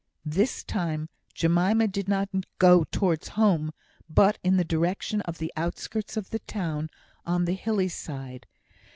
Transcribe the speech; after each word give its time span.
This 0.25 0.63
time 0.63 1.09
Jemima 1.31 1.87
did 1.87 2.07
not 2.09 2.29
go 2.57 2.85
towards 2.85 3.27
home, 3.37 3.71
but 4.09 4.39
in 4.43 4.57
the 4.57 4.63
direction 4.65 5.21
of 5.21 5.37
the 5.37 5.53
outskirts 5.55 6.17
of 6.17 6.31
the 6.31 6.39
town, 6.39 6.89
on 7.23 7.45
the 7.45 7.53
hilly 7.53 7.87
side. 7.87 8.47